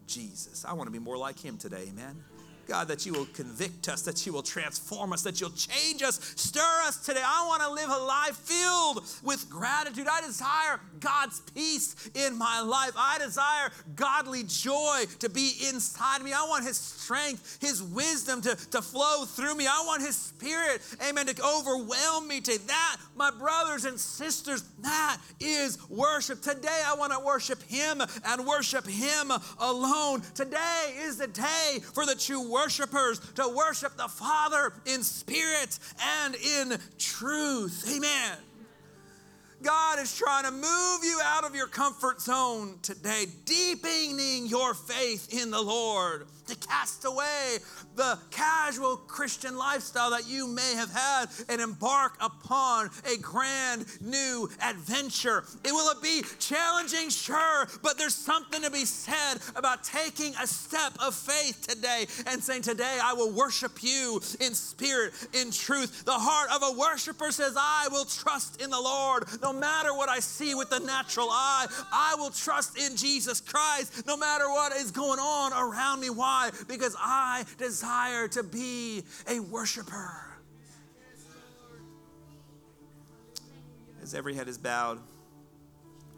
[0.06, 0.64] Jesus.
[0.64, 2.24] I want to be more like him today, amen.
[2.68, 6.20] God, that you will convict us, that you will transform us, that you'll change us,
[6.36, 7.22] stir us today.
[7.24, 10.06] I want to live a life filled with gratitude.
[10.06, 12.92] I desire God's peace in my life.
[12.94, 16.32] I desire godly joy to be inside me.
[16.34, 19.66] I want His strength, His wisdom to, to flow through me.
[19.66, 22.40] I want His Spirit, amen, to overwhelm me.
[22.42, 26.42] To that, my brothers and sisters, that is worship.
[26.42, 30.22] Today, I want to worship Him and worship Him alone.
[30.34, 35.78] Today is the day for the true worshipers to worship the Father in spirit
[36.22, 37.84] and in truth.
[37.94, 38.38] Amen.
[39.62, 45.32] God is trying to move you out of your comfort zone today, deepening your faith
[45.32, 47.58] in the Lord, to cast away
[47.94, 54.48] the casual Christian lifestyle that you may have had and embark upon a grand new
[54.62, 55.44] adventure.
[55.64, 60.92] It will be challenging, sure, but there's something to be said about taking a step
[61.00, 66.04] of faith today and saying, Today I will worship you in spirit, in truth.
[66.04, 70.08] The heart of a worshiper says, I will trust in the Lord no matter what
[70.08, 71.66] I see with the natural eye.
[71.92, 76.10] I will trust in Jesus Christ no matter what is going on around me.
[76.10, 76.37] Why?
[76.66, 80.24] Because I desire to be a worshiper.
[84.02, 85.00] As every head is bowed,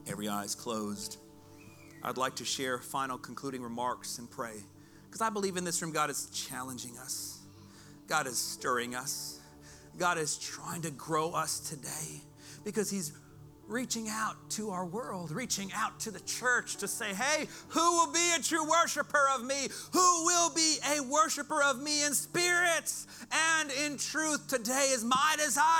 [0.06, 1.18] every eye is closed,
[2.02, 4.56] I'd like to share final concluding remarks and pray.
[5.06, 7.40] Because I believe in this room, God is challenging us,
[8.06, 9.40] God is stirring us,
[9.98, 12.22] God is trying to grow us today
[12.64, 13.12] because He's
[13.70, 18.12] reaching out to our world, reaching out to the church to say, hey, who will
[18.12, 19.68] be a true worshiper of me?
[19.92, 22.92] Who will be a worshiper of me in spirit
[23.30, 24.48] and in truth?
[24.48, 25.79] Today is my desire,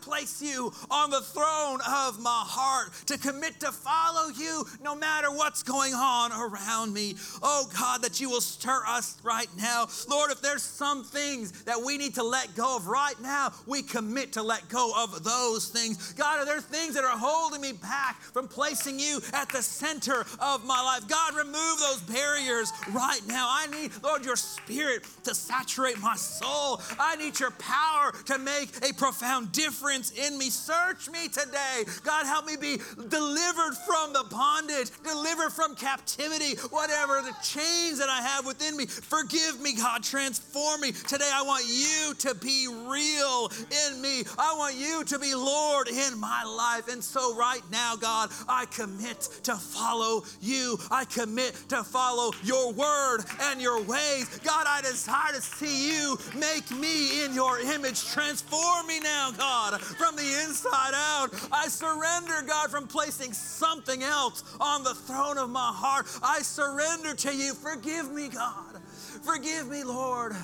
[0.00, 5.30] place you on the throne of my heart, to commit to follow you no matter
[5.30, 7.14] what's going on around me.
[7.42, 9.86] Oh, God, that you will stir us right now.
[10.08, 13.82] Lord, if there's some things that we need to let go of right now, we
[13.82, 16.12] commit to let go of those things.
[16.12, 20.24] God, are there things that are holding me back from placing you at the center
[20.40, 21.08] of my life.
[21.08, 23.48] God, remove those barriers right now.
[23.50, 26.80] I need, Lord, your spirit to saturate my soul.
[26.98, 30.50] I need your power to make a profound difference in me.
[30.50, 31.84] Search me today.
[32.04, 32.78] God, help me be
[33.08, 38.86] delivered from the bondage, delivered from captivity, whatever the chains that I have within me.
[38.86, 40.02] Forgive me, God.
[40.02, 40.92] Transform me.
[40.92, 43.50] Today, I want you to be real
[43.88, 44.22] in me.
[44.38, 46.88] I want you to be Lord in my life.
[46.88, 50.78] And so, right now, God, I commit to follow you.
[50.90, 54.38] I commit to follow your word and your ways.
[54.44, 58.06] God, I desire to see you make me in your image.
[58.06, 61.28] Transform me now, God, from the inside out.
[61.52, 66.06] I surrender, God, from placing something else on the throne of my heart.
[66.22, 67.54] I surrender to you.
[67.54, 68.80] Forgive me, God.
[69.22, 70.34] Forgive me, Lord,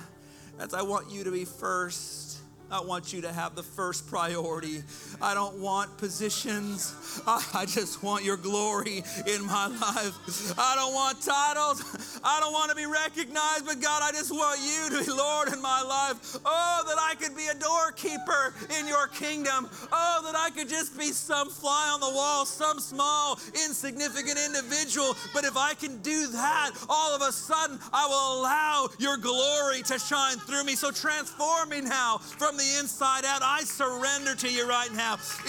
[0.59, 2.27] as I want you to be first.
[2.69, 4.83] I want you to have the first priority.
[5.21, 7.23] I don't want positions.
[7.27, 10.59] I just want your glory in my life.
[10.59, 12.21] I don't want titles.
[12.23, 15.53] I don't want to be recognized, but God, I just want you to be Lord
[15.53, 16.37] in my life.
[16.45, 19.69] Oh, that I could be a doorkeeper in your kingdom.
[19.93, 25.17] Oh, that I could just be some fly on the wall, some small, insignificant individual.
[25.33, 29.83] But if I can do that, all of a sudden I will allow your glory
[29.83, 30.75] to shine through me.
[30.75, 33.43] So transform me now from the inside out.
[33.43, 35.06] I surrender to you right now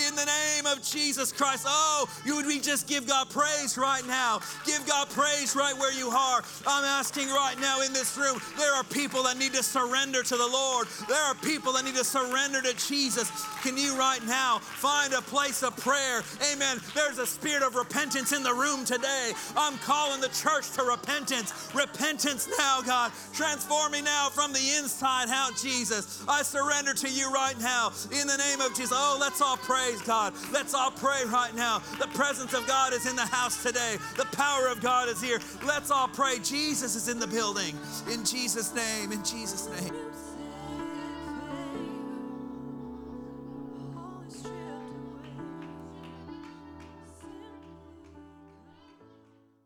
[0.07, 1.65] in the name of Jesus Christ.
[1.67, 4.39] Oh, you would we just give God praise right now?
[4.65, 6.43] Give God praise right where you are.
[6.67, 10.37] I'm asking right now in this room, there are people that need to surrender to
[10.37, 10.87] the Lord.
[11.07, 13.31] There are people that need to surrender to Jesus.
[13.63, 16.23] Can you right now find a place of prayer?
[16.53, 16.79] Amen.
[16.93, 19.31] There's a spirit of repentance in the room today.
[19.55, 21.71] I'm calling the church to repentance.
[21.73, 23.11] Repentance now, God.
[23.33, 26.23] Transform me now from the inside out, Jesus.
[26.27, 28.93] I surrender to you right now in the name of Jesus.
[28.93, 30.33] Oh, let's all praise God.
[30.51, 31.81] Let's all pray right now.
[31.99, 35.39] The presence of God is in the house today, the power of God is here.
[35.65, 36.39] Let's all pray.
[36.39, 37.73] Jesus is in the building.
[38.11, 40.06] In Jesus' name, in Jesus' name.